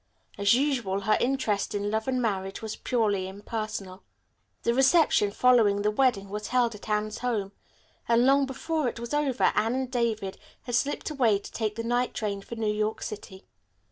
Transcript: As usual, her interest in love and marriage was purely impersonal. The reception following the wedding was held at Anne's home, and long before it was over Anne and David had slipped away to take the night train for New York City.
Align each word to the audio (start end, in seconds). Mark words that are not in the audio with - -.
As 0.35 0.55
usual, 0.55 1.01
her 1.01 1.15
interest 1.21 1.75
in 1.75 1.91
love 1.91 2.07
and 2.07 2.19
marriage 2.19 2.63
was 2.63 2.75
purely 2.75 3.27
impersonal. 3.27 4.01
The 4.63 4.73
reception 4.73 5.29
following 5.29 5.83
the 5.83 5.91
wedding 5.91 6.29
was 6.29 6.47
held 6.47 6.73
at 6.73 6.89
Anne's 6.89 7.19
home, 7.19 7.51
and 8.07 8.25
long 8.25 8.47
before 8.47 8.87
it 8.87 8.99
was 8.99 9.13
over 9.13 9.51
Anne 9.53 9.75
and 9.75 9.91
David 9.91 10.39
had 10.63 10.73
slipped 10.73 11.11
away 11.11 11.37
to 11.37 11.51
take 11.51 11.75
the 11.75 11.83
night 11.83 12.15
train 12.15 12.41
for 12.41 12.55
New 12.55 12.73
York 12.73 13.03
City. 13.03 13.45